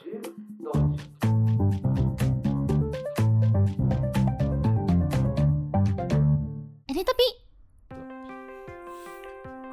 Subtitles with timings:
[0.00, 0.10] エ
[6.94, 7.22] リトピ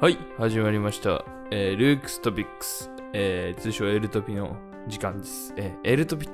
[0.00, 1.24] はい、始まりました。
[1.52, 4.56] えールークストピックス、えー通称エルトピの
[4.88, 5.54] 時間です。
[5.56, 6.28] えーエルトピ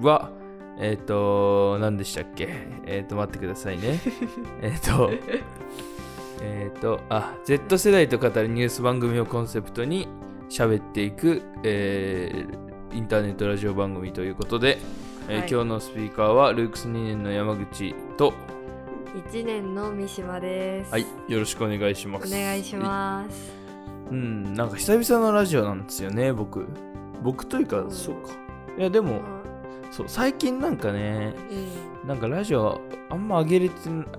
[0.00, 0.32] は、
[0.80, 2.48] えっ、と、何でしたっけ？
[2.86, 4.00] えっ、と、待ってくださいね。
[4.62, 5.12] えっと、
[6.42, 10.08] えっと、あ、Z 世代と語るニュース番組をコンセプトに
[10.48, 14.78] 喋っていく、えーインターネットラジオ番組ということで、
[15.28, 18.32] えーはい今日のスピーカーはルークス2年の山口と、
[19.28, 20.92] 1年の三島です。
[20.92, 22.28] はい、よろしくお願いします。
[22.28, 23.52] お願いします。
[24.10, 26.66] うん、なんか久々のラジオなんですよね、僕。
[27.22, 28.30] 僕というか、うんそうか。
[28.78, 29.20] いや、でも、
[29.90, 31.34] そう、最近なんかね、
[32.04, 32.08] うん。
[32.08, 32.80] なんかラジオ
[33.10, 33.74] あんま上げれて、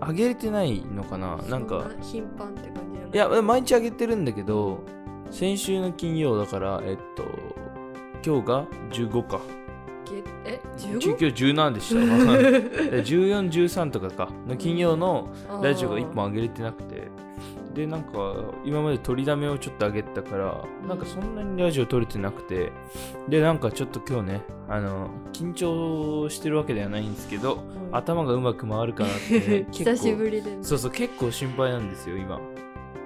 [0.05, 4.83] 上げれてないのかななんか、そ頻繁って感じなのいや、毎日上げてるんだけど、
[5.31, 7.23] 先週の金曜だから、えっと、
[8.27, 9.39] 今日が15か。
[10.11, 11.31] げえ、今 15?
[11.31, 12.01] 日17でした。
[12.91, 14.27] で14、13とかか。
[14.45, 15.29] の金曜の
[15.63, 17.07] ラジオが1本上げれてなくて。
[17.73, 18.33] で、なんか、
[18.65, 22.73] 今まで取りだめをちょっと上げてたから、なんかそんなにラジオ撮れてなくて、
[23.29, 30.57] で、なんかちょっと今日ね、あの、緊張してるわけではないんですけど、うん頭がうまく回るかなって、ね、 久しぶりでね。
[30.61, 32.37] そうそう、結構心配なんですよ、今。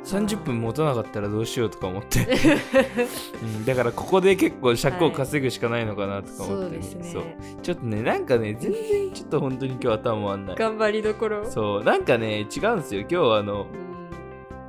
[0.03, 2.27] 30分持たなかったらどうしようとか思って、
[3.43, 7.09] うん、だからここで結構尺を稼ぐしかないのかなとか思って、そうですね。
[7.11, 7.23] そう。
[7.61, 10.55] ちょっとねなんかね全然ちょっと本当に今日頭回んない。
[10.55, 11.45] 頑張りどころ。
[11.45, 11.83] そう。
[11.83, 13.01] なんかね違うんですよ。
[13.01, 13.67] 今日はあの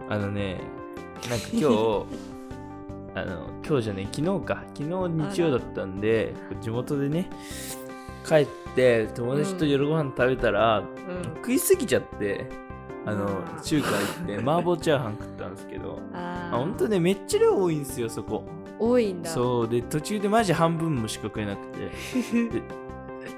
[0.09, 0.61] うんあのね
[1.31, 2.07] なんか今日
[3.15, 4.65] あの今日じゃね昨日か。
[4.75, 7.31] 昨日日曜だったんで地元でね
[8.29, 10.87] 帰って友達と夜ご飯食べたら、うん。
[11.37, 12.47] 食いすぎちゃって
[13.05, 13.27] あの
[13.63, 18.45] 中華行って 麻婆チャーハン食ったんですけどああ本当ねめっちゃ量多いんですよそこ
[18.79, 19.31] 多いんだ。
[19.31, 21.79] そうで途中でマジ半分もしか食えなくて
[22.51, 22.63] で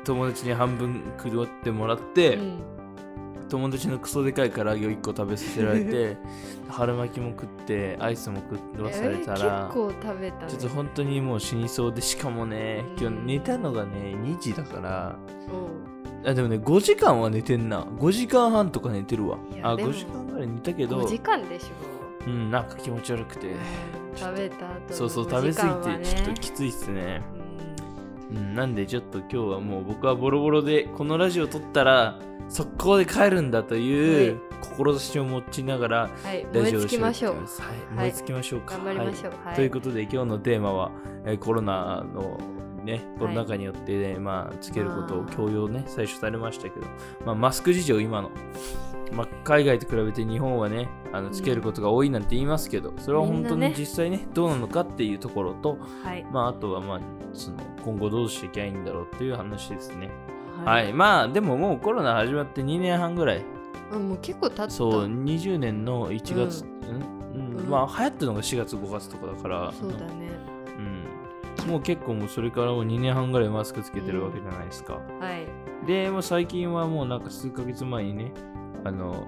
[0.04, 2.58] 友達に半分食ってもらって、うん。
[3.50, 6.16] 友達のクソでかい唐揚げを1個食べさせられて
[6.68, 8.38] 春巻きも食ってアイスも
[8.74, 10.44] 食わされたら、えー結構食べたね。
[10.48, 15.16] ちょっと本当にもう死にそうでしかもね今日うん寝たのがね2時だから
[15.52, 15.93] おう
[16.26, 17.82] あでもね5時間は寝てんな。
[17.82, 19.38] 5時間半とか寝てるわ。
[19.52, 19.90] あいやでも。
[19.90, 21.00] 5時間ぐらい寝たけど。
[21.00, 21.66] 5時間でしょ。
[22.26, 23.54] うんなんか気持ち悪くて。
[24.16, 27.22] 食べた後のそうそう5食べ過ぎてちょっときついっすね。
[28.30, 28.36] うん。
[28.36, 32.18] うん、なんでちょっと今日はもう僕はボロボロでこのラジオ撮ったら
[32.48, 37.34] 速攻で帰るんだという志を持ちながらはい、ラジオを燃え尽きましょう。
[37.34, 37.48] はい、はい
[37.96, 38.76] 燃え尽きましょうか。
[38.76, 39.32] 頑張りましょう。
[39.32, 39.56] ははいい。
[39.56, 40.90] ということで今日のテーマは、
[41.26, 42.38] えーコロナの
[42.84, 46.86] ね、コロナ禍によって、ねまあ、つけることを強要ね、最初されましたけど、
[47.24, 48.30] まあ、マスク事情今の、
[49.12, 56.26] まあ、海外と比べて日本はね、あのつけることが多いなんて言いますけど、それは本当に実際ね、どうなのかっていうところと、はい。
[56.30, 57.00] まあ、あとは、まあ、
[57.32, 60.10] その今後どうしていけばいいんだろうっていう話ですね。
[60.64, 63.44] はい、まあ、でももうコロナ始まって2年半ぐらい、
[63.92, 64.70] あもう結構経った。
[64.70, 66.66] そう、20年の1月、う
[67.34, 67.40] うん。
[67.40, 67.58] うん。
[67.58, 67.68] うん。
[67.68, 70.53] まあ、流行ったのが4月、5月とかだから、そうだね。
[71.64, 74.94] うん、もう結構もうそれからもう2年半ぐらいマスクつけてるわけじゃないですか。
[74.94, 75.00] は
[75.36, 75.86] い。
[75.86, 78.32] で、もう最近はもうなんか数ヶ月前にね、
[78.84, 79.26] あの、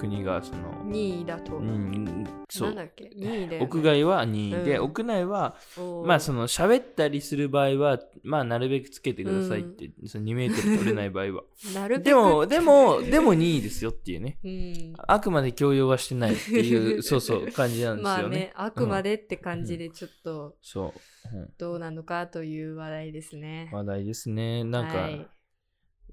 [0.00, 1.58] 国がその、2位だと。
[1.58, 3.60] うん、そうなんだ、っけ ?2 位で。
[3.60, 5.56] 屋外は2位で、うん屋内は
[6.06, 11.42] まあその喋ったりする場合はまあなるべくつけてくださいって、その2メートル取れない場合は
[11.74, 12.04] なるべく。
[12.04, 14.94] でもでもでも2位ですよっていうねうん。
[15.06, 20.92] あくまで強要はしてないっていうそうそう感じなんですよね, まあね、あくまでって感じでちょっとそう、うん
[21.58, 23.70] どうなのかという話題ですね。
[23.72, 24.64] 話題ですね。
[24.64, 25.28] なんか、はい。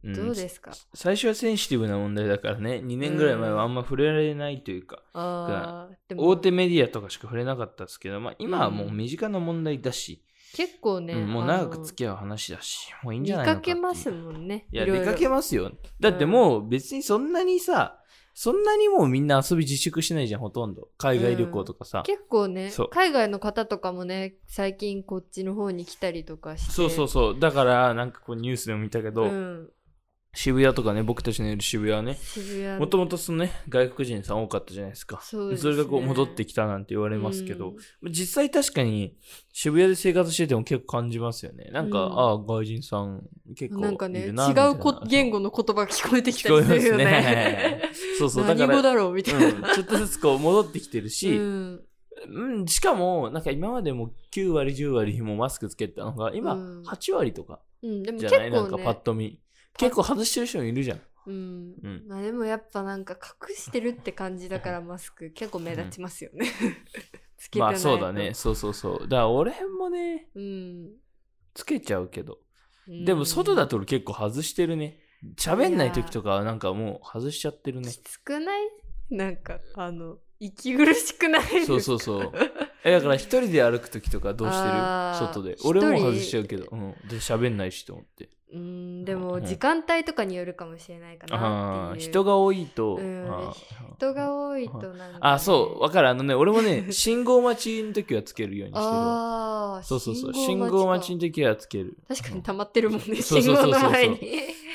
[0.03, 0.13] うん。
[0.13, 0.71] どうですか？
[0.93, 2.81] 最初はセンシティブな問題だからね。
[2.83, 6.27] 2年ぐらい前はあんま触れられないというか、ああ、でも。
[6.27, 10.23] 大手メディアとかしか触れなかったですけど、まあ、今はもう身近な問題だし、
[10.53, 13.75] 結構ね、うんもう長くき付き合う話だしもういいんじ見ゃないのかっていう。
[13.75, 14.65] かけますもんね。
[14.71, 15.71] いや、出かけますよ。
[15.99, 17.96] だってもう別にそんなにさ、
[18.39, 20.89] そんなにもうみんな遊び自粛しないじゃん、ほとんど。
[20.99, 22.03] 海外旅行とかさ。
[22.05, 26.71] 結構ね海外の方とかもね、最近こっちの方に来たりとかして。
[26.71, 27.39] そうそうそう。
[27.39, 29.69] だから、なんかこうニュースでも見たけど、うん、
[30.37, 32.15] 渋谷とかね、僕たちのいる渋谷はね、
[32.77, 35.19] もともとそのね、外国人さん多かったじゃないですか。
[35.23, 35.57] そね。
[35.63, 37.73] れがこう戻ってきたなんて言われますけど、
[38.03, 38.11] うん。
[38.11, 39.15] 実際確かに
[39.51, 41.71] 渋谷で生活してても結構感じますよね。
[41.71, 42.19] なんか、うん。
[42.19, 43.23] ああ、外人さん
[43.55, 43.91] 結構いるなな。
[43.93, 47.05] んかね、違うこ言語の言葉が聞こえてき聞こえますすたりるよね。
[47.05, 47.81] ね。
[48.19, 49.73] そうそう、だ何から、語だろうみたいうん、な。
[49.73, 51.81] ちょっとずつこう戻ってきてるし、うん。
[52.29, 56.81] うん、しかも、なんか今までも9割、10割もマスクつけてたのが、今、うん。
[56.83, 59.39] 8割とかうん、でも結じゃない、なんか構ね、パッと見。
[59.77, 61.01] 結構外してる人もいるじゃん。
[61.27, 61.33] うん
[61.83, 63.17] うんまあでもやっぱなんか
[63.49, 66.45] 隠してるって感じだからマスク結構目立ちますよね。
[67.37, 68.33] つけてないとまあそうだね。。
[68.33, 68.99] そうそうそう。
[69.01, 70.89] だから俺もね、うん。
[71.53, 72.39] つけちゃうけど。
[72.87, 74.99] でも外だと俺結構外してるね。
[75.35, 77.97] 喋んない時とかはなんかもう外しちゃってるねき。
[77.97, 78.69] つくない？
[79.09, 81.65] なんかあの息苦しくないですか？
[81.67, 82.31] そうそうそう。
[82.83, 84.69] えだから一人で歩く時とかどうしてる？
[84.73, 85.57] あー外で。
[85.65, 86.65] 俺も外しちゃうけど。
[86.71, 86.91] うん。
[87.09, 88.29] で、喋んないしと思って。
[88.53, 92.95] うんでうんも時間帯とかによるかもしれないかあなっていう人が多いと。
[92.95, 96.09] うんあー人が多いとなんかね、あ、そう、わかる。
[96.09, 99.73] あのね、俺もね、 信号待ちの時はつけるようにしてるわ。
[99.75, 100.33] ああそうそうそう。
[100.33, 101.97] 信号待ちの時はつける。
[102.07, 104.19] 確かに溜まってるもんねそう信号そうそうそうの前に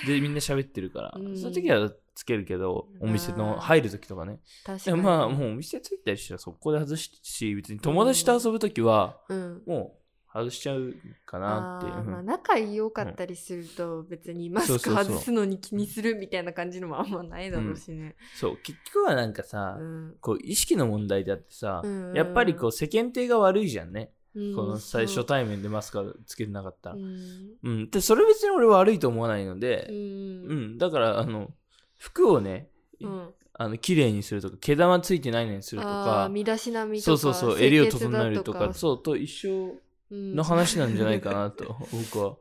[0.06, 1.14] で、みんな喋ってるから。
[1.16, 1.36] うん。
[1.36, 4.38] その時はつけるけど、お店の入る時とかね。
[4.64, 9.62] 確かまあ、もうお店着いたりしたらそこで外すし、別に友達と遊ぶ時は、うん。
[9.66, 10.02] もう
[10.32, 10.94] 外しちゃう
[11.26, 11.92] かなって。
[11.92, 18.16] あーまあ、うん仲良かったりすると別にマスク外すのに気にするみたいな感じのもあんまないだろうしね。
[18.34, 20.16] そう、結局はなんかさ、うん。
[20.20, 22.14] こう意識の問題であってさ、うん。
[22.14, 24.10] やっぱりこう世間体が悪いじゃんね。
[24.34, 26.96] うんこの最初対面でマスクつけてなかったら。
[26.96, 27.80] ううん。
[27.82, 30.78] んで、それ別に俺悪いと思わないのでう、うんん。
[30.78, 31.50] だから、あの、
[31.98, 32.68] 服をね、
[33.00, 39.74] うんあの、綺麗にするとか、毛玉ついてないのにするとあかー、身だしなみとかそうそうそう、襟を整えるとか、そう、と一緒
[40.10, 42.36] うんの話なんじゃないかなと、 僕は。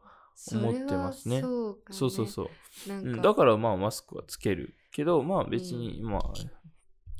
[0.54, 2.50] 思ってますねそうかねそうそうそう。
[2.90, 6.22] うん、だからまあマスクはつけるけどまあ別に、まあ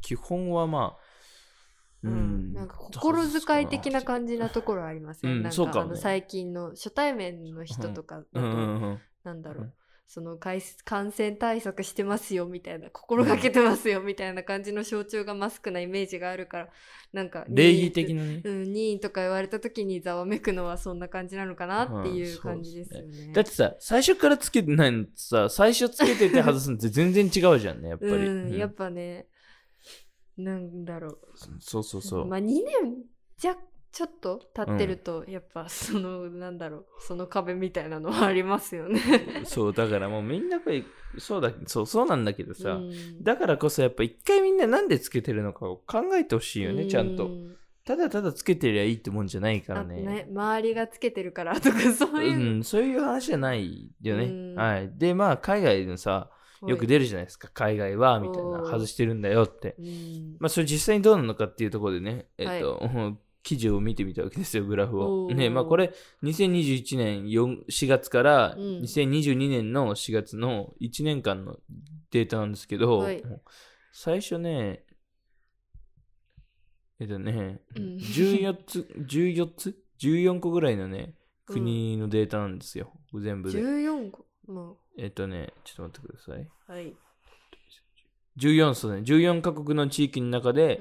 [0.02, 1.01] 基本はまあ
[2.04, 2.52] ううん。
[2.52, 5.32] ん、なんか心遣い的な感じなところありますね。
[5.32, 9.00] うんなんかあの最近の初対面の人とかだと、うんうんうん。
[9.24, 9.74] なんだろう、うん
[10.14, 10.60] その感
[11.14, 16.68] 染対策してますよみたいな心がけてますよみたいな感じの象徴がマスクなイメージがあるから
[17.14, 23.32] なんか礼儀的なね、うん、任意とか言われた時にざわめくのはそんな感じなのかなっていうんう感じですよね。
[23.32, 28.58] だってさ最初からつけてないのとさ最初つけてて外すのって全然違うじゃんねやっぱり、うん、うん。
[28.58, 29.28] やっぱね
[30.38, 31.18] なんだろう。
[31.60, 32.64] そうそうそう、まあ2年
[33.38, 33.56] じゃ
[33.92, 39.00] ちょっと経ってると、やっぱそのなんだろうその壁みたいなのはありますよね。
[39.44, 40.86] そうだからもうみんなやっぱり
[41.18, 43.24] そうだそうそうなんだけどさ、うん。
[43.24, 47.26] だからこそやっぱ一回みんななんでつけてるのかを考えてほしいよね、ちゃんと。
[47.26, 50.02] うただただつけてりゃいいってもんじゃないからあね。
[50.04, 52.56] ね周りがつけてるからとかそういう。
[52.56, 54.26] う、ん、そういう話じゃないよね。
[54.26, 54.56] うん。
[54.56, 54.92] はい。
[54.96, 56.30] で、まあ、海外のさ、
[56.68, 57.50] よく出るじゃないですか。
[57.54, 59.76] 海外は、みたいな、外してるんだよって。
[59.80, 65.32] うんまあ、それ実際にどうなのかっていうところでね、えっと、うん 記事を見てみたわけですよ、グラフを。
[65.32, 65.94] ね、まあ、これ、
[66.24, 71.58] 2021年4 4月からうん2022年の4月の1年間の
[72.12, 73.24] データなんですけど、はい
[73.94, 74.86] 最初ね、
[77.00, 81.16] えっとね、うん14つ、14つ ?14 個ぐらいのね、
[81.46, 83.60] 国のデータなんですよ、全部で。
[83.60, 84.26] 14個？
[84.52, 86.42] もえっとね、ちょっと待ってください。
[86.42, 86.96] うはい、
[88.38, 90.78] 14そうね、14カ国の地域の中で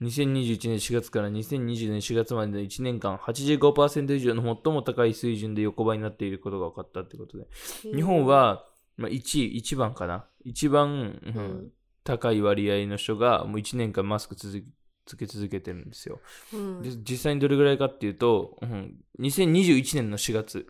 [0.00, 0.08] う、ん。
[0.08, 7.46] 2021年4月から2020年4月までの1年間、85%以上の最も高い水準で横ばいになっていることが分かったってことで、
[7.94, 10.26] 日本、は、まあ、1位、1番かな。
[10.44, 11.72] 一番、うんうん。
[12.02, 14.64] 高い割合の人がもう1年間マスク続け
[15.06, 16.20] つけ続けてるんですよ。
[16.52, 16.82] うん。
[16.82, 20.66] で実際にどれぐらいかっていうと、うん、2021年の4月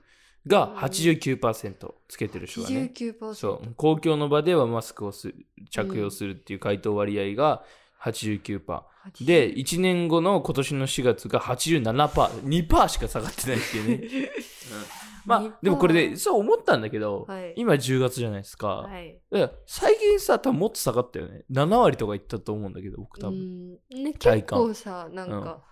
[0.46, 2.92] が89%つけてる人がね。
[2.94, 3.74] 89%そう。
[3.76, 5.34] 公共の場ではマスクをす
[5.70, 7.62] 着用するっていう回答割合が
[8.02, 8.82] 89%、
[9.20, 14.30] で1年後の今年の4月が 87%2% しか下がってないっていうね、
[15.26, 17.52] まあでもこれでそう思ったんだけど、はい。
[17.56, 19.18] 今10月じゃないですか,、はい。
[19.30, 21.44] だから最近さ多分もっと下がったよね。
[21.50, 24.04] 7割とかいったと思うんだけど僕多分、うん。
[24.04, 25.69] ね、結構さなんか、うん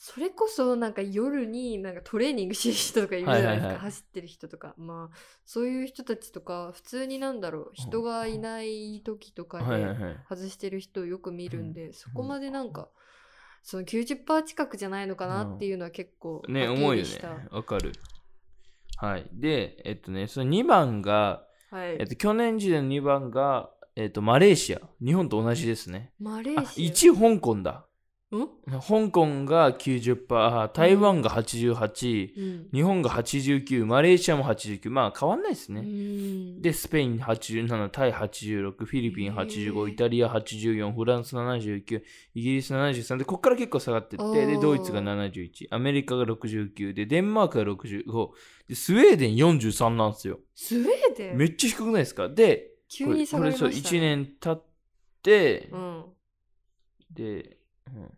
[0.00, 12.88] それこそなんか夜になんかトレーニングしてる人とかいるじゃないですか、はいはいはい走ってる人とかまあそういう人たちとか普通になんだろう人がいない時とかではいはいはい外してる人をよく見るんで、そこまでなんか
[13.62, 17.36] その90%近くじゃないのかなっていうのは結構ね、思うよねりした。
[17.50, 17.92] わかる。
[18.96, 19.28] はい。
[19.32, 24.80] で、えっとね、その2番が、はいえっと、去年時点の2番が、えっと、マレーシア。
[25.04, 26.12] 日本と同じですね。
[26.20, 27.87] あ、マレーシア1位香港だ。
[28.30, 28.48] うん？
[28.68, 32.68] 香港が90%、台湾が88、うん。
[32.74, 34.90] 日本が89、マレーシアも89。
[34.90, 35.80] まあ変わんないですうね。
[35.80, 36.60] ん。
[36.60, 42.02] で、スペイン87、タイ86、フィリピンへ85、ーイタリア84、フランス79、
[42.34, 48.28] イギリス73で、ここから結構下がってって、で、ドイツが71、アメリカが69、で、デンマークが65、
[48.68, 50.40] で、スウェーデン43なんですよ。
[50.54, 51.38] スウェーデン？
[51.38, 52.28] めっちゃ低くないですか？
[52.28, 54.62] で、急に下がりました、ね、これそう、1年経っ
[55.22, 56.04] て、うん。
[57.10, 57.56] で、
[57.86, 58.10] うん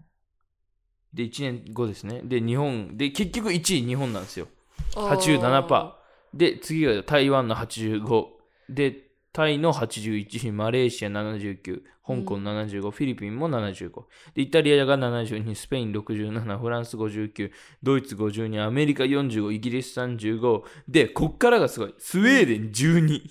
[1.13, 2.21] で、1年後ですね。
[2.25, 4.49] で、日本、で、結局1位日本なんですよ。
[4.95, 5.93] 87%
[6.35, 8.27] で、次が台湾の85。
[8.69, 14.05] で、タイの81、マレーシア79、香港75、フィリピンも75。
[14.35, 17.51] で、イタリアが72、スペイン67、フランス59、
[17.83, 20.63] ドイツ52、アメリカ45、イギリス35。
[20.89, 21.95] で、こっからがすごい。
[21.99, 23.23] スウェーデン12。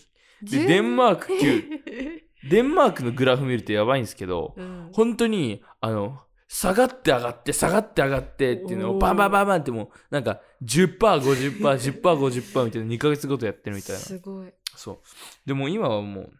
[0.43, 2.21] で、デンマーク9。
[2.49, 6.21] デンマークのグラフ見るとやばいんですけど、うん本当に、あの、
[6.51, 13.99] 下がって上がって、下がって上がってっていうのをバンバンバンバンってもう、なんか10%、50%、10%、50%みたいな2ヶ月ごとやってるみたいな。
[14.01, 14.97] すごいそう。
[15.45, 16.31] でも今はもう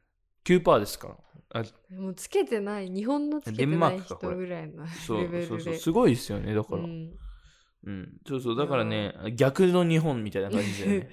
[0.46, 1.16] 9%ですから。
[1.52, 5.76] あもうつけてない日本のつけてない人ぐらいのそうレベルでそうそう。
[5.76, 6.56] すごいですよね。
[6.56, 6.82] だから。
[6.82, 8.02] ううん。
[8.02, 8.58] んそうそう。
[8.58, 11.10] だからね、逆の日本みたいな感じでね。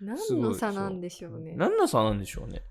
[0.00, 2.62] 何の差なんでしょうね何の差なんでしょうね。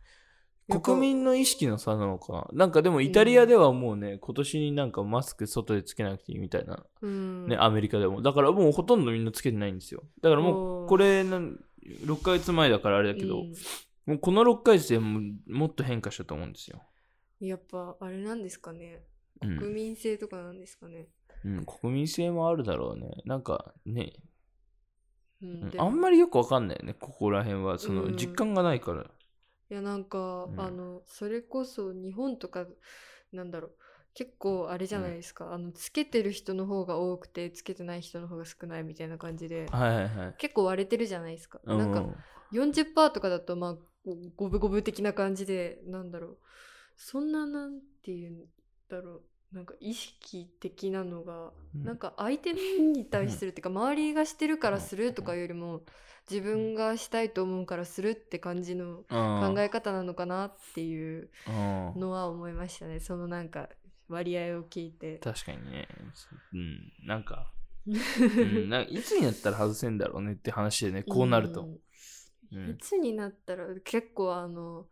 [0.69, 6.83] 国民の意識の差なのかななんかでもイタリアではもうね、今年になんかマスク外でつけなくていいみたいな。
[7.01, 8.21] うんね、アメリカでも。
[8.21, 10.03] だからもうほとんどみんなつけてないんですよ。
[10.21, 11.59] だからもう、これなん、
[12.05, 13.53] 6ヶ月前だからあれだけど、うん
[14.05, 16.81] もうこの6ヶ月でもうもっと変化したと思うんですよ。
[17.39, 19.03] やっぱあれなんですかね
[19.41, 21.07] うん国民性とかなんですかね、
[21.43, 23.21] うん、国民性もあるだろうね。
[23.25, 24.13] なんかね、
[25.77, 27.79] あんまりよくわかんないよね、ここら辺は。
[27.79, 29.05] そのうん実感がないから。
[29.73, 30.61] いやなんか、うん。
[30.61, 32.67] あのそれこそ日本とか
[33.31, 33.71] なんだろう
[34.13, 40.35] 結構あれじゃないですか、あのつけてる人の方が多くてつけてない人の方が少ないみたいな感じではいはいはい。
[40.37, 42.05] 結構割れてるじゃないですか、うんなんか
[42.51, 43.75] 40%とかだとまあ
[44.35, 46.37] 五分五分的な感じでなんだろう。
[46.95, 48.45] そんななんていうん
[48.87, 49.55] だろう。
[49.55, 51.83] なんか意識的なのが、うん。
[51.83, 55.81] なんか相手に対するっていうか周りがしてるからするとかよりも
[56.29, 61.51] 自分がしたいと思うからするって感じの考え方なのかなっていうう
[61.97, 63.69] んのは思いましたねそのなんか
[64.13, 65.17] 割合を聞いて。
[65.17, 65.87] 確かにね。
[66.53, 66.93] うん。
[67.05, 67.51] なんか、
[67.87, 71.63] うん、なんかいつになったら外せんだろうねって話でね、こうなると。
[71.63, 71.79] んうん
[72.69, 74.85] いつになったら結構あの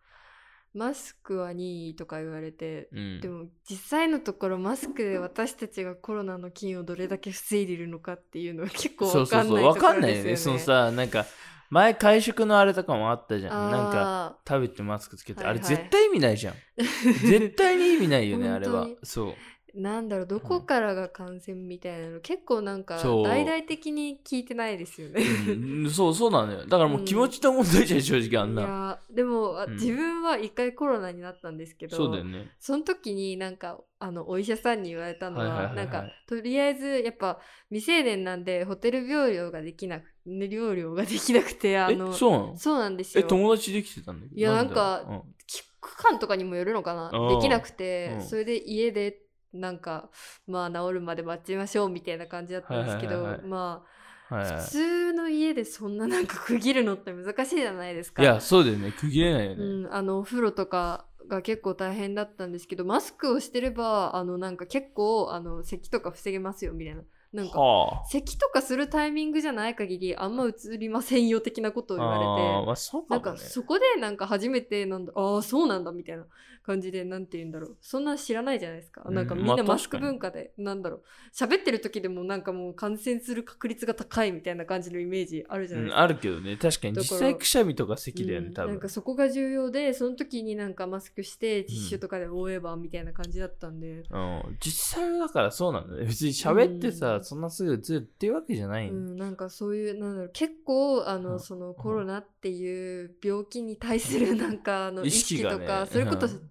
[0.74, 9.50] マスクは任意とか言われて、うんでも実際のところマスクで私たちがコロナの菌をどれだけ防いでいるのかっていうのは結構わそうそうそう。
[9.50, 10.38] かんないとこわかんないよね。
[10.38, 11.25] そのさ、なんか、
[11.70, 13.72] 前会食のあれとかもあったじゃん。
[13.72, 15.40] なんか、か食べてマスクつけて。
[15.44, 16.56] はいはいあれ絶対意味ないじゃん。
[16.78, 18.88] 絶対に意味ないよね、 あれは。
[19.04, 19.36] そう。
[19.74, 25.22] なんだろうどこからが感染みたいなの結構なんか大々的に聞いてないですよね。
[25.22, 25.90] うん。
[25.90, 26.66] そうそうなのよ。
[26.66, 28.62] だからもう気持ちの問題じゃん、正直あんいな。
[28.62, 29.74] やでも、あうん。
[29.75, 32.50] 自分は一回コロナになったんですけどそうだよね。
[32.60, 42.58] その時になんかあのお医者さんに言われたのは,、はなんかとりあえずやっぱ未成年なんでホテル療養ができなく療養ができなくてあえ、のそうなの？
[42.58, 44.38] そうなんですえ、よ友達できてたんだけど？
[44.40, 45.13] いやだなんかう？
[45.13, 45.22] ん。
[45.48, 45.63] 期
[45.98, 47.12] 間とかにもよるのかな？
[47.30, 48.22] できなくて、うん。
[48.22, 49.18] それで家で
[49.53, 50.10] なんか
[50.48, 53.84] まあ治るまで待ちましょうみたいな感じだったんですけど、はいはいはいはいま
[54.29, 58.24] あはいはい普通の家でそんななんか区切るのって難しいじゃないですか。
[58.24, 58.93] いや、そうだよね。
[58.93, 59.63] 区切れないよね。
[59.63, 67.03] うん、あのお風呂とかが結構大変だったんですけどマスクをしてればあのなんか結構あの咳とか防げますよみたいな
[67.34, 68.05] なんかはあ。
[68.05, 72.25] 咳とかするタイミングじゃない限りあんま映りませんよ的なことを言われて
[72.65, 73.25] まあ、そうかもね。
[73.25, 76.25] なんかそこでなんか初めてなんだああそうなんだみたいな
[76.63, 77.77] 感じでなんて言うんだろう。
[77.82, 81.01] そんな知らないじゃないですか、うんなんかみんまあなマスク文化で、なんだろう。
[81.36, 86.58] 喋ってる時でもなんかもう感染する確率が高いみたいな感じのイメージあるじゃうん、ないですか、あるけどね。
[86.58, 88.72] 確かに実際くしゃみとか咳だよね、うん多分。
[88.72, 88.89] なんか。
[88.89, 96.06] そこが重要でその時になんかマスクしてティッシュとかで覆えばみたいな感じだったんで、うん、実際はだからそうなんだね。
[96.06, 97.24] 別に喋ってさ、うん。
[97.24, 98.89] そんなすぐ映るっていうわけじゃない。
[98.89, 100.32] うん、なんかそういうなんだろう。
[100.34, 101.39] 結構あの、うん。
[101.39, 106.41] そのコロナっていう病気に対するなんかあの意意識とか、そういうこと、うん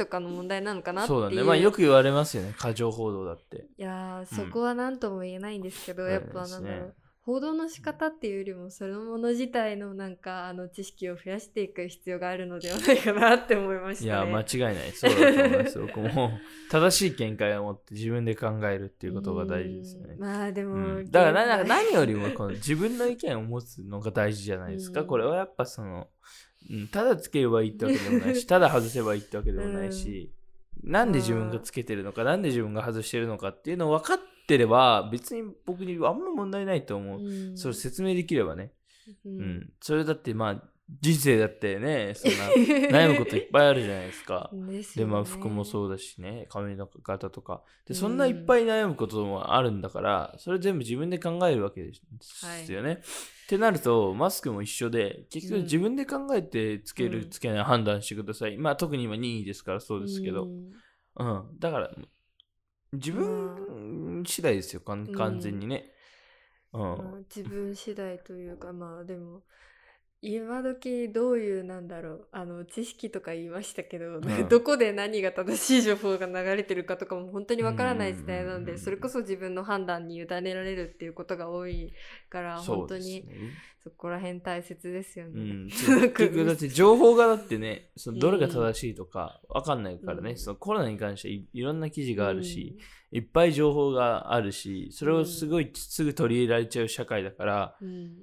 [0.00, 1.42] とかの問題なのかなっていそううだね。
[1.42, 2.54] まあよく言われますよね。
[2.56, 3.66] 過剰報道だって。
[3.76, 14.06] いやそこは何とも言えないんですけど、そうやっぱなんだろう、報道の仕方っていうよりもそのもの自体のなんかあの知識を増やしていく必要があるのではないかなって思いましたね。
[14.06, 14.92] いや、間違いない。
[14.92, 15.86] そうだと思いますよ。
[15.94, 16.30] 僕も
[16.70, 20.20] 正しい見解を持って自分で考えるっていうことが大事ですよねうん。
[20.20, 25.02] まあでも、うんだから 何よりもこの自分の意見を持つのが大事じゃないですか。
[25.02, 26.08] うんこれはやっぱその、
[26.70, 30.32] うん、ただつければいいってわけでもないし、 ただ外せばいいってわけでもないし、
[30.82, 37.20] なんで自分がつけてるのか、なんで自分が外してるのかっていうのを分かってれば、別に僕にあんま問題ないと思う。
[37.20, 38.72] うんそれ説明できればね。
[39.24, 39.72] ううんん。
[39.80, 40.69] それだってまあ、
[41.00, 42.48] 人生だってね、そんな
[42.90, 44.50] 悩むこといっぱいあるじゃないですか。
[44.52, 47.62] で、 ですよねまあ服もそうだしね、髪の型とか。
[47.86, 53.02] で、そんないっぱい悩むこともあるんだから、それ全部自分で考えるわけですよね。
[53.02, 58.56] ってなると、マスクも一緒で、結局うん自分で考えてつける、うんつけない判断してください。
[58.58, 60.44] まあ特に今任意ですからそうですけど。
[60.44, 60.72] うん
[61.16, 61.58] うん。
[61.58, 61.90] だから、
[62.92, 65.92] 自分次第ですよ、完完全にね。
[66.72, 66.80] うん。
[66.80, 69.42] まあ自分次第というかまあでも
[70.22, 72.26] 今時どういうなんだろう。
[72.30, 74.20] あの知識とか言いましたけど、ん。
[74.50, 81.94] どこで何が正しい情報が流れてるかとかも本当にわからない時代なのでそれこそ自分の判断に委ねられるっていうことが多い
[82.28, 83.24] から本当に
[83.82, 85.32] そこら辺大切ですよね。
[85.32, 85.68] うん、
[86.46, 90.36] だって情報がだってねそのどれが正しいとかわかんないからね、うん。
[90.36, 92.76] そのコロナに関していいろんな記事があるし、
[93.10, 98.18] いっぱい情報があるしそれをすごいすぐ取り入れられちゃう社会だから、うん、うん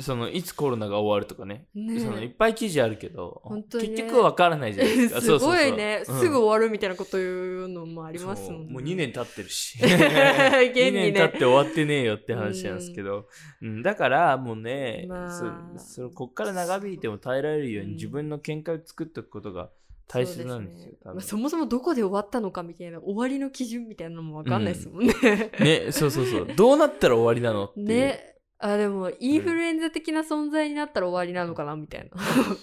[0.00, 1.66] そのいつコロナが終わるとかね。
[1.74, 2.00] ねえ。
[2.00, 3.96] そのいっぱい記事あるけど、本当にね。
[3.96, 5.20] 結局わからないじゃないですか。
[5.22, 6.02] すごいね。
[6.04, 8.64] すぐ終わるみたいなこと言うのもありますもんね。
[8.66, 8.72] そう。
[8.74, 9.78] もう2年経ってるし。
[9.82, 10.00] 現にね。
[10.00, 13.28] 2年経って終わってねえよって話なんですけど、
[13.62, 13.82] うん。
[13.82, 15.30] だからもうね、まあ。
[15.78, 17.96] そそこっから長引いても耐えられるようにうん。
[17.96, 19.70] 自分の見解を作っておくことが
[20.08, 25.12] 大切なんですよそうねまあ、そもそもどこで終わったのかみたいな終わりの基準みたいなのもわかんないですもんね。
[25.60, 28.37] ねそうそうそうどうなったら終わりなのってね。
[28.60, 32.10] あでもインフルエンザ的な存在になったら終わりなのかなみたい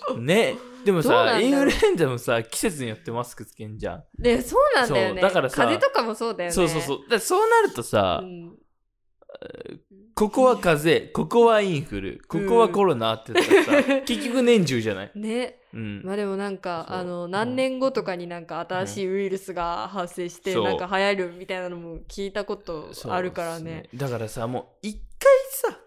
[0.09, 0.15] な。
[0.19, 4.03] ねでもさインフルエンザもさ季節によってマスクつけんじゃん。
[4.19, 5.21] でそうなんだよね。
[5.21, 6.53] だからさ風邪とかもそうだよね。
[6.53, 7.09] そうそうそう。
[7.09, 8.55] だそうなるとさ、うん。
[10.15, 15.59] ここは風邪ここはインフルここはコロナって言ったらさ、 結局年中じゃない、ね。
[15.73, 16.01] うん。
[16.03, 23.89] まあでもなんかあの何年後とかになんか新しいウイルスが発生してなんか流行るみたいなのも聞いたことあるからね。
[23.95, 25.79] だからさもう一回さ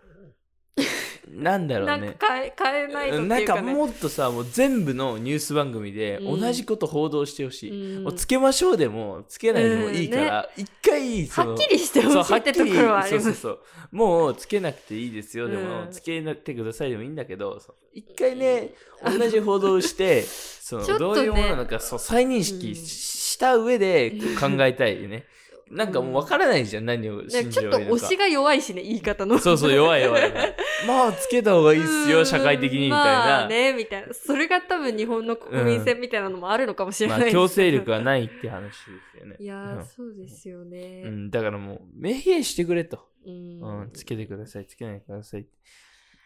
[1.32, 3.74] なんだろなうんねか変え変えないとってないんかうかね。
[3.74, 6.40] もっとさもう全部のニュース番組でうん。
[6.40, 8.04] 同じこと報道してほしい、うん。
[8.04, 13.24] もうつけましょうでもつけないでもいいから、一回そのはっきりしてほしいってところはあります。
[13.24, 13.58] そうそうそう。
[13.92, 15.88] もうつけなくていいですよでも、うん。
[15.90, 17.74] つけなくてくださいでもいいんだけどそう。
[17.94, 25.24] 一回ね同じ報道をしてそのちょっとねどういうものなのかそう再認識した上で考えたいよね、
[25.70, 29.38] なんかもう分からないじゃん何をね信ちょっと推しが弱いしね言い方の。
[29.38, 30.32] そうそう弱い弱い
[30.86, 34.14] まあつけた方がいいっすうんよ社会的にみたいな、まあねみたいな。
[34.14, 38.76] それが多分日本の国民性みたいなのもあるのかもしれまあないですけど強制力がないって話で
[39.12, 39.36] すよね。
[39.38, 41.02] いやー、そうですようね。
[41.04, 43.80] ん、だからもう明言してくれと、うん。
[43.80, 45.46] うん、つけてくださいつけないでください。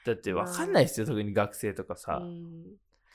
[0.04, 2.22] だって分かんないですよ特に学生とかさ、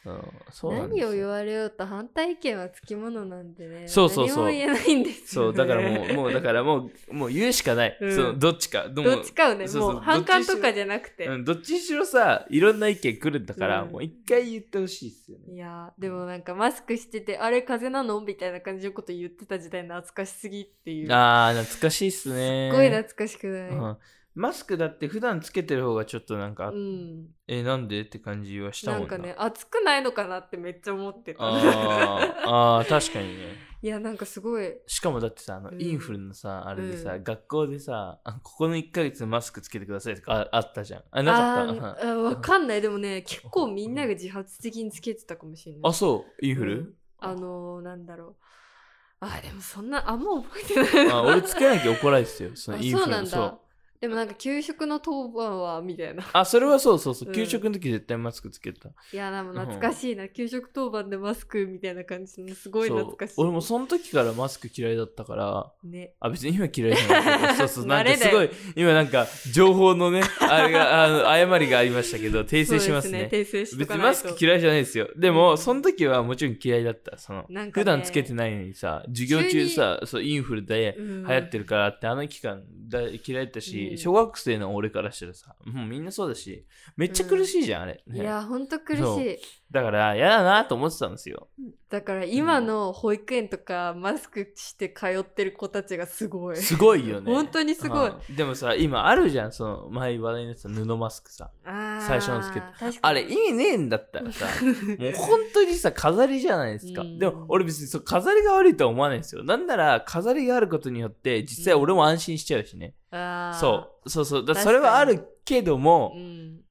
[0.07, 0.79] うん。
[0.79, 3.87] 何を言われようと反対意見はつきものなんでね。
[3.87, 4.45] そうそうそう。
[4.45, 5.55] 何も言えないんですよ、ね。
[5.57, 8.15] そうだからもうもうだからもうもう言うしかない、うん。
[8.15, 8.87] そのどっちか。
[8.89, 11.27] どどっちかをね、もう反感とかじゃなくて。
[11.27, 13.91] うん、どっちにしろさいろんな意見来るんだから、うん。
[13.91, 15.53] もう一回言ってほしいですよね。
[15.53, 18.21] いやーでもなんかマスクしてて、あれ風邪なの？
[18.21, 21.11] みたいな感じのこと言ってた時代懐かしすぎっていう。
[21.11, 22.69] あー懐かしいっすね。
[22.71, 23.97] すっごい懐かしくない。
[24.38, 27.26] うんマスクだって普段つけてる方がちょっとなんか、うん。
[27.47, 31.39] えなんでって感じはしたもんななんかね、暑くないのかなってめっちゃ思ってた。
[31.43, 34.73] あーあー確かにね いや、なんかすごい。
[34.86, 42.15] しかもだってさあの、うんインフルのさあれでさ、うん学校でさあここの1ヶ月マスクつけてくださいとかああったじゃんあなかった？
[42.17, 42.82] わかんない。
[42.82, 45.82] でもね、結構みんなが自発的につけてたかもしれない。
[45.84, 46.45] あそう？
[46.45, 48.36] インフル、うんあのー、なんだろう。
[49.19, 51.15] あ、でもそんな、あんま覚えてないな。
[51.15, 53.60] あ俺つけなきゃ怒られてたよそのあインフルそうなんだそう。
[53.99, 56.23] でもなんか給食の当番はみたいな。
[56.31, 57.33] あそれはそうそうそう、うん。
[57.36, 60.29] 給食の時絶対マスクつけたいや、でも懐かしいな。
[60.29, 63.33] 給食当番でマスクみたいな感じのすごい懐かしい。
[63.38, 65.71] 俺もその時からマスク嫌いだったから。
[65.83, 66.13] ね。
[66.19, 67.55] あ別に今嫌いじゃない。
[67.55, 67.86] そうそう。
[67.88, 73.29] なんかすごい今なんか情報のねあれがあの誤りがありましたけど訂正しますね。
[73.29, 73.41] すね。
[73.41, 75.10] 訂正しと別にマスク嫌いじゃないですよ。
[75.15, 77.17] でもその時はもちろん嫌いだった。
[77.17, 77.71] その、ね。
[77.73, 81.23] 普段つけてないのにさ授業中さそうインフルでうん。
[81.27, 83.97] 流行ってるからってあの期間だ嫌いだったし、うん。
[83.97, 88.19] 小学生の俺からしたらさもうみんなそうだしめっちゃ苦しいじゃん、あれ、ね。
[88.21, 89.04] いや、ほんと苦しい。
[89.69, 91.49] だから嫌だなと思ってたんですよ。
[91.89, 96.58] だから今の保育園とかマスクして通ってる子たちがすごい。
[96.58, 97.34] すごいよね。
[97.34, 98.10] 本当にすごい。
[98.10, 98.36] うん。
[98.36, 99.51] でもさ今あるじゃん。
[99.51, 101.51] その前話題になってた布マスクさ。
[101.65, 102.65] 最初のつけて。
[103.01, 104.45] あれ意味ねえんだったらさ
[104.99, 107.19] もう本当にさ飾りじゃないですか、うん。
[107.19, 109.43] でも俺別にそう飾りが悪いとは思わないんですよ。
[109.43, 114.10] なんなら飾りがあることによって実際俺も安心しちゃうしね、そう。
[114.10, 114.45] そうそう。
[114.45, 116.62] だそれはあるけども、うん。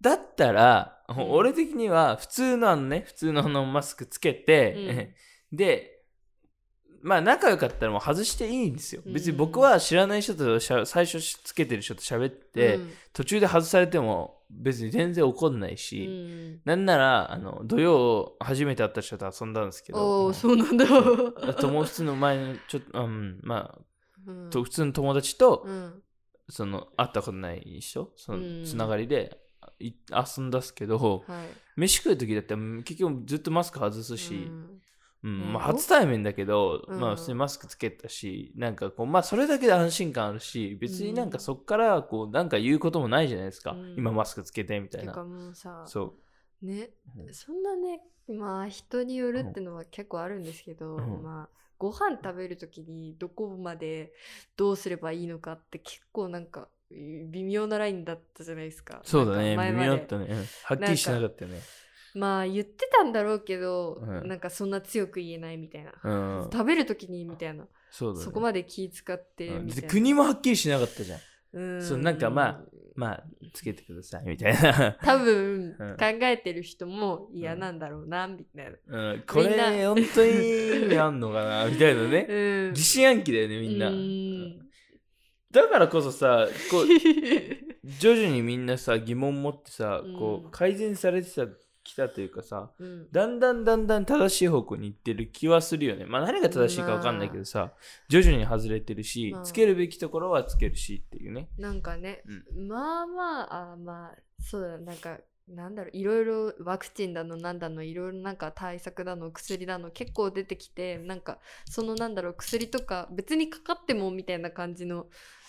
[0.00, 5.14] だったら、ん俺的には普通のあのね普通のあのマスクつけて、
[5.52, 5.94] で
[7.04, 9.02] まあ仲良かったらもう外していいんですよ。
[9.04, 12.90] 別に僕は知らない人としゃ最初つけてる人と喋って、うん。
[13.12, 20.86] 途中で外されても別に全然怒んないうし、ん、なんならあの土曜初めて会った人と遊んだんですけおど、おそうなんだ。
[21.60, 23.78] 友普通の前のちょっと、うん、ま
[24.26, 24.46] うん。
[24.46, 26.02] あと普通の友達と、うん。
[26.48, 28.62] その会ったことない人そうん。
[28.62, 29.43] のつながりで、い
[29.80, 31.56] 遊んだっすけど、はい。
[31.76, 34.80] 飯食う時だってうん結局ずっとマスク外すし、うん。
[35.24, 35.52] うんうん。
[35.52, 37.00] まあ、初対面だけど、うん。
[37.00, 43.94] まあ普通にマスクつけたしなんかこうまあそれだけで安心感あるし別になんかそっからこうなんか言うこともないじゃないですか、うん。
[43.96, 45.08] 今マスクつけてみたいな。
[45.08, 46.14] てかもうさ、そ
[46.62, 46.66] う。
[46.66, 47.32] ねうん。
[47.32, 51.22] そんなねまあ人によるってのは結構あるんですけど、うん。
[51.22, 54.12] まあご飯食べる時にどこまで
[54.56, 59.56] どうすればいいのかって結構なんかえー微妙なラインだったじゃないですかそうだね。
[59.56, 60.26] 微妙だったね。
[60.30, 61.60] うんはっきりしなかったよね。
[62.14, 66.50] まあ言ってたんだろうけど、うんなんかそんな強く言えないみたいな、うん。
[66.52, 68.24] 食べる時にみたいなそうだね。
[68.24, 71.20] そこまで気使ってみたいな、国もはっきりしなかったじゃん。
[71.54, 72.60] うんそうなんかまあ
[72.96, 74.92] まあ、つけてくださいみたいな。
[75.02, 82.26] 多分うん考えてる人も嫌なんだろうなみたいな、うん、これ、本当に意味あんのかなみたいなね。
[82.30, 83.88] うん疑心暗鬼だよね、みんな。
[83.88, 84.63] うん
[85.54, 86.86] だからこそさ、こう、
[88.00, 91.46] 徐々にみんなさ、疑問持ってさ、こう改善されてた、
[91.84, 96.06] きたというかさ、うんだんだんだんだん正しい方向に行ってる気はするよね。
[96.06, 97.74] まあ何が正しいかわかんないけどさ、
[98.08, 101.50] 徐々に外れてるしま、あつけるべきところはつけるしっていうね。
[101.58, 102.24] なんかね、
[102.56, 115.06] うまあまああまあそうだなんかなんだろういろいろワクチンだのなんだのいろいろなんか対策だの薬だの結構出てきてなんかそのなんだろう薬とか別にかかってもみたいな感じの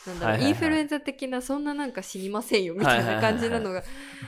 [0.08, 0.50] なんだろう、はいはいはい。
[0.50, 3.84] インフルエンザ的なそんななんか死にませんよみたいな感じなのが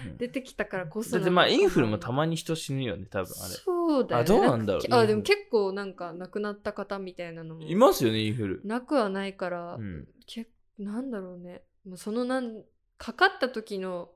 [0.05, 3.53] うん 出てきたからこそだってまあインフルもたまに人死ぬよね、多分あれ。
[3.55, 4.21] そうだよね。
[4.21, 7.61] あどうなんだろうかあでも結構なんか亡くなった方みたいなのも。
[7.61, 8.61] いますよね、インフル。
[8.63, 10.07] なくはないから、うん。
[10.25, 11.63] けなんだろうね。
[11.85, 12.63] もうそのなん
[12.97, 14.11] かかった時の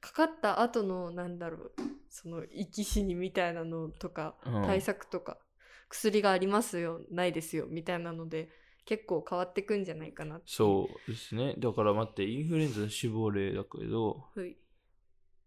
[0.00, 1.72] かかった後のなんだろう
[2.08, 4.62] その生き死にみたいなのとか、うん。
[4.64, 5.38] 対策とか
[5.88, 8.48] 薬がありますよないですよみたいなので
[8.90, 11.54] 結構変わってくんじゃないかなってそうですね。
[11.56, 14.56] だから待って、インフルエンザの死亡例だけど、うい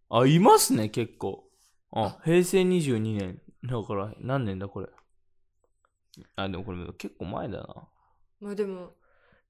[0.10, 1.44] あ、いますね、結構。
[1.92, 3.42] ああ、平成22年。
[3.66, 4.88] だから、何年だ、これ。
[6.38, 7.90] あ、でもこれ結構前だな。
[8.40, 8.94] まあでも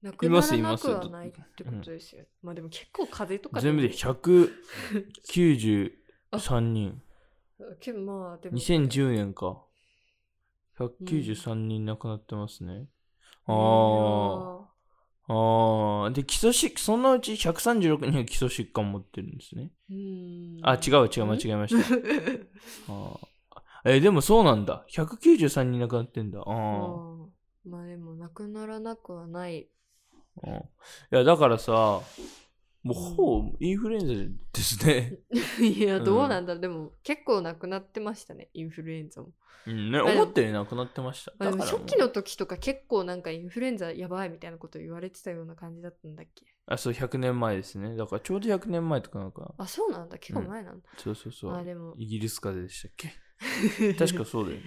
[0.02, 7.00] なくいならますいますなくはないってことですよ、まあでも結構風邪とか全部で193人。
[7.78, 9.62] けまあでも2010年か。
[10.80, 12.88] 193人亡くなってますね。
[13.46, 14.60] ああ
[15.28, 16.04] あ。
[16.04, 16.10] ああ。
[16.10, 19.70] で、基礎疾そのうち136人が基礎疾患持ってるんですね。
[19.90, 21.94] うんあ、違う違う、間違えました。
[22.92, 23.18] あー
[23.86, 24.84] え、でもそうなんだ。
[24.88, 26.40] 193人亡くなってんだ。
[26.40, 29.68] あーあーまあでもなくならなくはない
[30.42, 30.60] うんい
[31.10, 32.00] や、だからさ、
[32.84, 34.14] もうほぼインフルエンザ
[34.52, 35.18] ですね。
[35.58, 36.52] いや、うんどうなんだ？
[36.52, 39.32] ろう、でも結構なくなってましたね、インフルエンザも。
[39.66, 41.32] うんね、思ったよりなくなってました。
[41.38, 46.44] 初期の時とか結構なんかインフルエンザやばいみたいなこと言われてたような感じだったんだっけ？
[46.66, 47.96] あ、そう、100年前ですね。
[47.96, 49.48] だからちょうど100年前とかなんかな。
[49.56, 50.88] あ、そうなんだ、結構前なんだ。
[50.98, 51.54] そうそうそう。
[51.54, 52.92] あでもイギリス風邪でしたっ
[53.88, 53.94] け？
[53.98, 54.62] 確かそうだよね。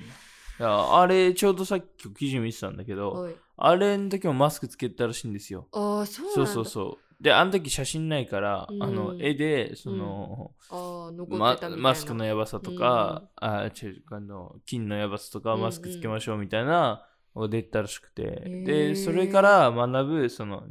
[0.60, 5.68] いや、あれ、ちょうどさっき記事見てたんだけど、あれの時もマスクつけてたらしいんですよ。
[5.72, 6.46] ああ、そうなんだ。
[6.48, 7.07] そうそうそう。
[7.20, 8.84] で、あの時写真ないから、うん。
[8.84, 11.90] あの、絵で、その、ああ、残っまてたみたいな。
[11.90, 15.64] マスクのやばさとか、あ違うあの金のやばさとかうんうん。
[15.66, 18.64] マスクつけましょうみたいなのが出てたらしくて、ー。
[18.64, 20.64] でそれから学ぶその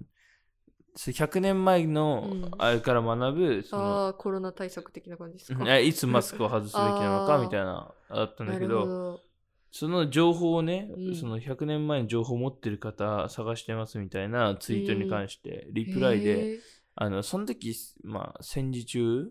[0.94, 2.50] そう100年前のうん。
[2.58, 5.76] あれから学ぶその、ああ、コロナ対策的な感じですか。
[5.76, 9.20] えいつマスクを外すべきなのか みたいなだったんだけど。
[9.70, 11.14] その情報をね、うん。
[11.14, 16.58] その100年前の情報を持ってる方探してますみたいなツイートに関してリプライで、
[16.94, 19.30] あのその時まあ戦時中、うん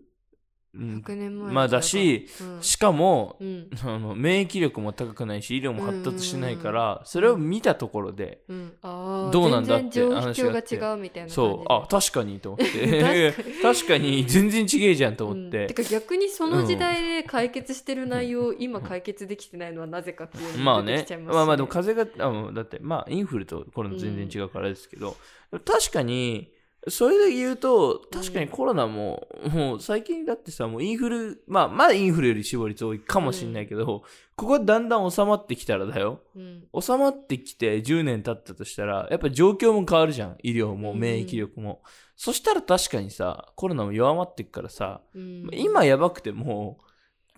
[0.75, 2.61] 100年前まあだし、うん。
[2.61, 11.29] しかも、うん、あの免疫力も高くないし医療も発達してないから、それを見たところで、うん、ああ、どうなんだって話が違うみたいな。
[11.29, 11.71] そう。
[11.71, 13.33] あ確かにと思って。
[13.61, 14.25] 確かに。
[14.27, 15.61] 全然違えじゃんと思って。
[15.61, 25.15] うん、て、か逆にその時代で解決してる内容を今解決できてないのはなぜかっていうのも出てまあねきちゃいますしまあまあでも風邪があだってまあインフルとコロナ全然違うからですけど、
[25.51, 26.54] 確かに
[26.87, 34.03] それで言うと確かにコロナも、もう最近だってさもうインフルまあまだインフルより死亡率多いかもしれないけど、
[34.35, 36.21] ここだんだん収まってきたらだよ。
[36.35, 36.63] うん。
[36.79, 40.37] 収まってきて10年経ったとしたらやっぱ状況も変わるじゃん。
[40.43, 40.99] 医療もうん。
[40.99, 41.81] 免疫力も、
[42.15, 45.49] そしたら確かにさコロナも弱まってくからさ、うん。
[45.53, 46.79] 今やばくても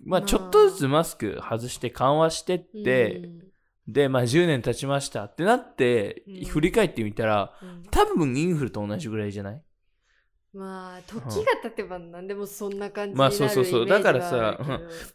[0.04, 3.28] まあまあちょっとずつマスク外して緩和してって、
[3.88, 5.24] でまあ10年経ちました。
[5.24, 6.44] ってなって、うん。
[6.44, 7.68] 振り返ってみたらうん。
[7.68, 9.62] うん多分インフルと同じぐらいじゃない？
[10.52, 13.86] まあ時が経てば何でもそんな感じになるまあそうそうそう。
[13.86, 14.58] だからさ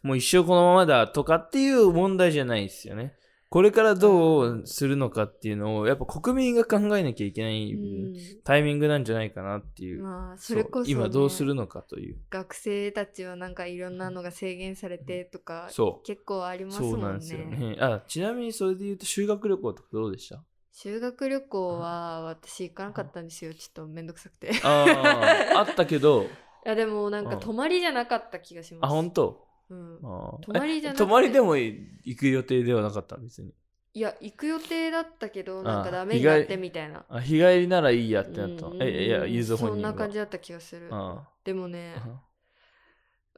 [0.02, 3.14] もう一生このままだとかっていう問題じゃないですよね
[3.54, 8.12] これからどうするのかっていうのをやっぱ国民が考えなきゃいけない、うん。
[8.42, 10.02] タイミングなんじゃないかなっていう。
[10.02, 12.16] まあそれこそ、ね、今どうするのかという。
[12.30, 16.04] 学生たちはなんかいろんなのが制限されてとかそう。
[16.04, 17.06] 結構ありますそうもんね。
[17.06, 17.76] なんですよね。
[17.78, 20.42] あ、ちなみにそれで言うと修学旅行とかどうでした？
[20.72, 23.54] 修学旅行は私行かなかったんですよ。
[23.54, 24.48] ちょっとめんどくさくて。
[24.48, 26.26] いああ、あったけど、
[26.66, 27.40] やでもなんかうん。
[27.40, 28.90] 泊まりじゃなかった気がします。
[28.90, 29.43] あ、本当？
[29.70, 31.02] うん、泊まりじゃなくて。
[31.02, 33.52] え泊まりでも行く予定ではなかった別に。
[33.94, 37.04] いや行く予定だったけどなんかあダメになってみたいな。
[37.08, 38.70] あ日帰りならいいやってなった。
[38.80, 39.88] え、いや、ゆず本人が。
[39.88, 40.88] そんな感じだった気がする。
[40.90, 42.20] あでもねあ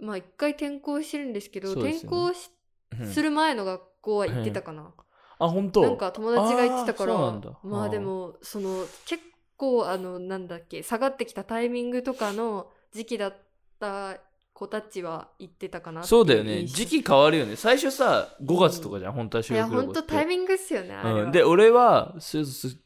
[0.01, 1.91] まあ一回転校してるんですけどね。
[1.91, 2.51] 転校し
[2.99, 4.95] うんする前の学校は行ってたかな、
[5.39, 5.83] あ、本当？
[5.83, 9.23] なんか友達が行ってたからまあでもその結
[9.57, 13.35] 構あのなんだっけ下がってきたタイミングとかの時期だっ
[13.81, 14.17] た
[14.57, 16.64] 子たちは行ってたかなそうだよね。
[16.64, 17.57] 時期変わるよね。
[17.57, 20.01] 最初さ、5月とかじゃん、本当は修いや学旅行って。
[20.01, 22.16] ほんとタイミングっすよねあれは、うん、で、俺は、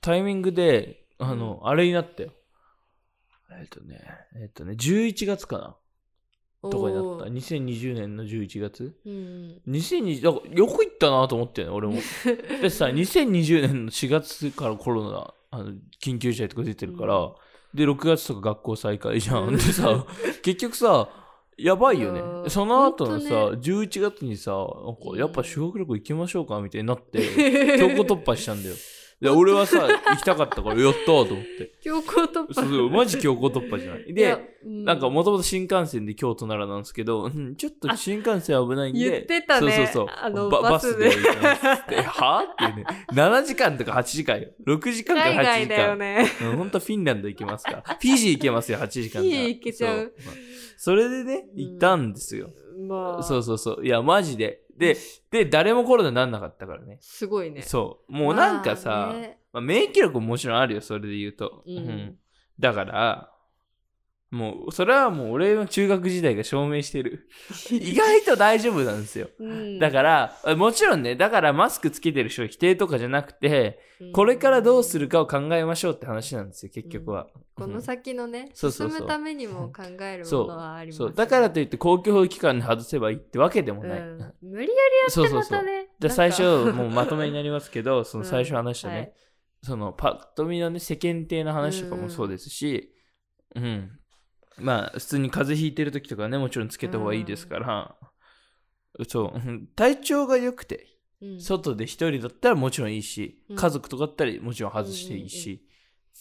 [0.01, 2.33] タイミングで、あの、あれになったよ。
[3.53, 4.01] えっとね、
[4.35, 5.77] えっとね、11月かな。
[6.69, 7.09] とかになった。
[7.09, 11.95] おー2020年の11月うん2020だからよく行ったなと思ってね俺も
[12.61, 17.35] でさ2020年の4月からコロナあの緊急事態とか出てるから、うん
[17.73, 20.05] で6月とか学校再開じゃん、うんでさ
[20.43, 21.09] 結局さ
[21.63, 22.49] やばいよね。
[22.49, 25.13] その後のさ、ほんと11月にさなんうん。
[25.13, 27.21] かやっぱ修学旅行行きましょうかみたいになって
[27.79, 28.75] 強行突破したんだよ。
[29.21, 31.27] で俺はさ行きたかったからやったーと思っ
[31.59, 31.73] て。
[31.83, 32.55] 強行突破。
[32.55, 34.15] そうそうマジ強行突破じゃない。
[34.15, 34.33] で
[34.65, 39.11] うなんかもともと新幹線で京都奈良なんですけど、うんちょっと新幹線危ないんで。
[39.11, 39.73] 言ってたね。
[39.73, 40.07] そうそうそう。
[40.09, 41.11] あのババスで。
[41.11, 41.17] で。
[42.03, 42.87] はってね。
[43.13, 44.49] 7時間とか8時間よ。
[44.67, 45.45] 6時間か8時間。
[45.45, 46.27] 海外だよね。
[46.41, 47.83] うん、本当フィンランド行けますから。
[47.83, 50.13] フィジー行けますよ、8時間フィジー行けちゃう。
[50.17, 50.31] そ
[50.83, 52.49] それでね、行ったんですよ。
[52.89, 53.85] まあそうそうそう。
[53.85, 54.63] いや、マジで。
[54.79, 54.97] で、
[55.31, 56.97] で、誰もコロナになんなかったからね。
[57.03, 58.11] すごいねそう。
[58.11, 61.65] もうなんかさ、まあねまあ、免疫力ももちろんあるよ、それで言うと。
[61.67, 62.17] うん
[62.59, 63.31] だから、
[64.31, 67.29] もう、それはもう俺の中学時代が証明してる。
[67.71, 69.29] 意外と大丈夫なんですよ。
[69.39, 77.29] うんだから、もちろんね、だからマスクつけてる人否定とかじゃなくて、うんこれからどうするかを考えましょうって話なんですよ、結局は。
[77.55, 81.13] この先のね、進むためにも考えるものはありますそう。
[81.13, 84.01] だからといって公共機関で外せばいいってわけでもない。
[84.01, 84.75] うん無理や
[85.09, 85.81] そうそうそうりまた。
[85.81, 89.13] ねでなんか最初、もうまとめになりますけど、その最初話したね、はい
[89.63, 92.95] そのパッと見のね、世間体の話とかもそうですし、
[93.55, 94.00] うん。
[94.61, 97.97] まあ、普通に風邪ひいてる時とかね、もちろんつけた方がいいですから、
[99.09, 99.39] そう。
[99.39, 100.87] うん、体調が良くて、
[101.21, 101.41] うん。
[101.41, 103.57] 外で一人だったらもちろんいいし、うん。
[103.57, 105.67] 家族とかだったらもちろん外していいし、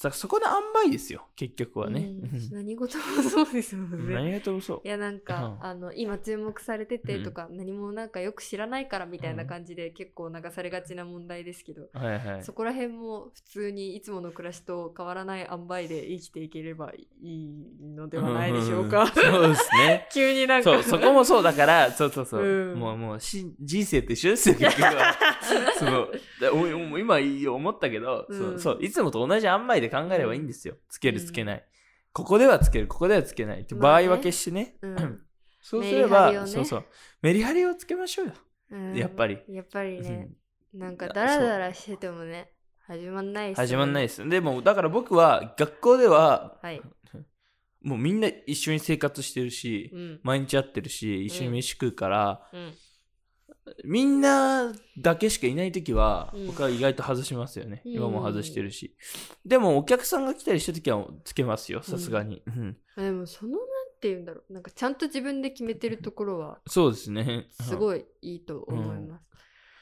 [0.02, 2.00] さそこの塩梅ですよ、結局はね。
[2.00, 2.04] う
[2.38, 4.16] ん何事もそうですもうんんね。
[4.16, 4.88] 何がともそうい。
[4.88, 12.44] やなんか、うんあの今注目されててとか、何もなんかよく知らないからみたいな感じで結構流されがちな問題ですけど、はいはい。
[12.46, 19.04] そこら辺も普通にいつもの暮らしと変わらない塩梅で生きていければいいのではないでしょうか。
[19.04, 20.08] んそうですね。
[20.16, 22.42] 急になんかそう、そこもそうだから、そうそうそう。
[22.42, 25.14] うんもう、もうし、人生と一緒ですよ、結局は。
[25.78, 26.08] その、
[26.40, 26.62] だお
[26.94, 27.18] お今
[27.54, 30.76] 思ったけど、うんそう、そう、いつもと同じ塩梅で考えればいいんですよ。
[30.90, 31.66] つける、つけない。
[32.14, 34.76] ここではつける、ここではつけないって、まあね場合分けしてね。
[34.82, 35.22] うん
[35.62, 36.86] そうすれば、ねそうそう。
[37.22, 38.34] メリハリをつけましょうよ。
[38.72, 40.30] うんやっぱりやっぱりね、
[40.74, 44.28] なんかいやダラダラしててもね始まんないっすよね始まんないです。
[44.28, 46.82] でも、だから僕は、学校では、はい、
[47.82, 52.74] もうみんな一緒に生活してるし、うん毎日会ってるし、一緒に飯食うから、うん、
[53.84, 57.82] みんなだけしかいないときは、うん僕は意外と外しますよね。
[57.86, 58.96] うん今も外してるし。
[59.46, 62.42] でも、お客さんが来たりしたときはつけますよ、さすがに。
[62.46, 63.60] うんあでもそのなん
[64.02, 67.48] て言うんだろうなんかちゃんと自分で決めてるところはそうですね。
[67.60, 67.64] い。
[67.64, 69.24] すごいいいと思います、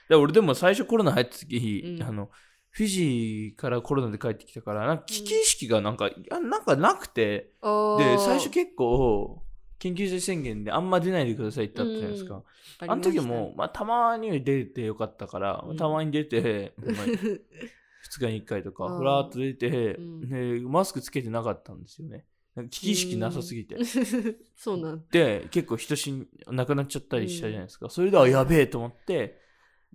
[0.10, 2.30] で俺でも最初コロナ入ったとき、うんあの、
[2.78, 7.54] フィジーからコロナで帰ってきたから、なんか危機意識がなんか、いやなんかなくて、
[7.98, 9.42] で、最初結構、
[9.80, 12.36] 緊急事態宣言であんま出ないでくださいってあったじゃないですか。
[12.36, 12.44] うん
[12.80, 19.98] あの時も、まあ、たまには出てよかったから、うんたまに出て、まあした2日に1回とか、 ふらーっと出て、
[20.62, 22.26] マスクつけてなかったんですよね。
[22.70, 23.78] 危機意識なさすぎて。
[24.56, 27.90] そうなんで、結構人死ん亡くなっちゃったりしたじゃないですか。
[27.90, 29.40] それではやべえと思って、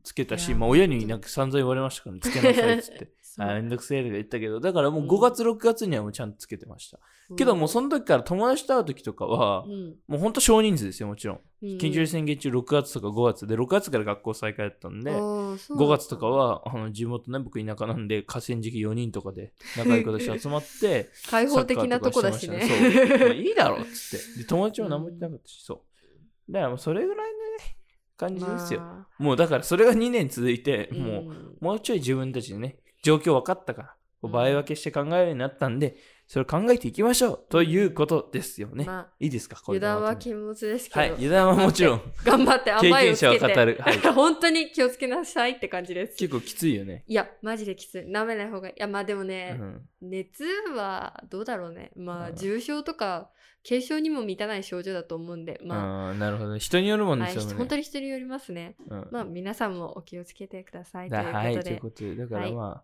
[0.03, 3.13] つけたし、まあ親になんか散々言われましたから、ね、つけなさいっつって。
[3.39, 5.09] あーめんどくせえとか言ったけど、だからもううん。
[5.09, 6.99] 5月、6月にはもうちゃんとつけてました。
[7.37, 9.97] けどもうその時から友達と会う時とかは、うん。
[10.07, 11.41] もうほんと少人数ですよ、もちろん。
[11.63, 11.69] うん。
[11.79, 22.61] 緊急事態宣言中6月とか5月で、6月から学校再開だったんで、あーそうなん5だ月とかはあの地元ね僕田舎なんで河川敷4人とかで仲良い子たち集まって 開放的なとこだしね。
[22.61, 23.19] そう。
[23.19, 24.41] まあいいだろうっつって。
[24.41, 26.53] で友達も何も言ってなかったし、そう。
[26.53, 27.77] だからもうそれぐらいのね
[28.17, 35.97] 感じですよ、まもうだからそれが2年続いて、あもううんもうちょい自分たちでね状況分かったから合分けして考えるようになったんで
[36.29, 39.57] それを考えていきましょうということですよね、まあいいですか？
[39.61, 42.01] これ油断は禁物ですけど、はい油断はもちろん。
[42.25, 43.39] 頑張って甘いを経験つけて。
[43.39, 46.17] 者は語る、はい、 本当に気をつけなさいって感じです。
[46.17, 48.03] 結構きついよね、いやマジできつい。
[48.05, 48.75] 舐めない方がいい。
[48.75, 49.83] いやまあでもうね、ん。
[50.01, 51.91] 熱はどうだろうね。
[51.97, 52.37] まあうん。
[52.37, 53.31] 重症とか
[53.69, 56.61] 軽症にも満たない症状だと思うんでまうん、なるほどね。
[56.61, 57.57] 人によるもあ、はい、んですよね。
[57.59, 58.77] 本当に人によりますね。
[58.89, 59.09] うん。
[59.11, 62.53] まあ皆さんもお気をつけてくださいというだはい、ことで、ということで、だからはい。
[62.55, 62.83] まあ、あの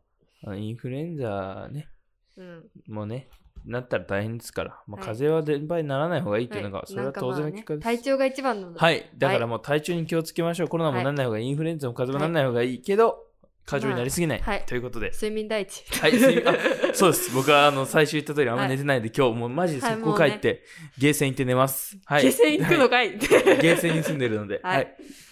[0.56, 1.88] インフルエンザね、
[2.36, 2.64] うん。
[2.88, 3.28] もうね、
[3.64, 5.08] なったら大変ですから、まあ、はい。
[5.08, 6.90] 風邪は連敗にならない方がいいっていうのが、はい。
[6.90, 7.88] それは当然の結果です。
[7.88, 9.48] ね体調が一番のはい、だからはい。
[9.48, 10.68] もう体調に気をつけましょう。
[10.68, 11.04] コロナもはい。
[11.04, 13.24] ならない方がいい、インフルエンザも風邪もならない方がいいけど、
[13.68, 14.40] 過剰になりすぎない。
[14.40, 14.64] はい。
[14.64, 15.10] ということで。
[15.10, 16.54] 睡眠第一はい、すみあ
[16.94, 17.34] そうです。
[17.34, 20.64] 僕はあの 最初言った通りあんま寝てないんで、今日もうマジで速攻帰って、
[20.96, 21.98] ゲーセン行って寝ます。
[22.06, 22.22] はい。
[22.22, 24.60] 下船行くのかい、ゲーセンに住んでるので。
[24.62, 24.86] ははいい。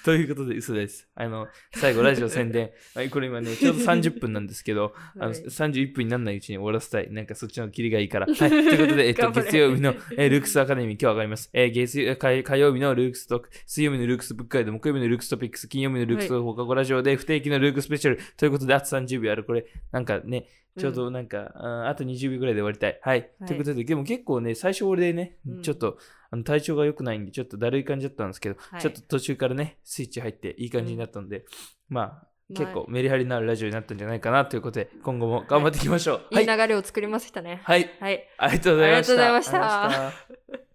[0.07, 1.09] ということで、嘘です。
[1.17, 2.71] あの、最後、ラジオ宣伝。
[2.95, 7.13] はいこれ今ね、ちょうど30分なんですけど、あのはい31分にならないうちに終わらせたい。
[7.13, 8.27] なんかそっちの切りがいいから。
[8.27, 8.37] はい。
[8.39, 11.51] ということで、えっと、月曜日の、えールークスアカデミー、今日上がります。
[11.53, 18.21] えー月曜火火曜日のルークストーク、水曜日のルークスブックガイド、木曜日のルークストピックス、金曜日のルークス放課後ラジオで、不定期のルークスペシャル。
[18.37, 19.43] ということで、あと30秒ある。
[19.43, 20.47] これ、なんかね、
[20.79, 23.01] ちょうどなんか、ああと20秒ぐらいで終わりたい。
[23.03, 23.19] はい。
[23.41, 25.99] はいということで、でも結構ね、最初俺ね、うんちょっと、
[26.31, 31.45] あの体調が良くないんで、ちょっとだるい感じだったんですけど、はいちょっと途中からね、スイッチ入っていい感じになったので、
[31.89, 36.35] まあ、まあ結構メリハリのあるラジオになったんじゃないかなということで、今後も頑張っていきましょう。
[36.35, 36.47] はいい。
[36.47, 37.91] い流れを作りましたねはい。
[38.01, 38.29] はい。
[38.39, 40.66] ありがとうございましたありがとうございました